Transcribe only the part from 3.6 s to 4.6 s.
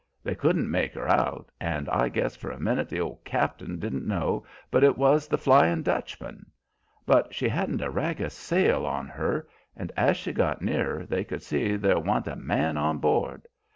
didn't know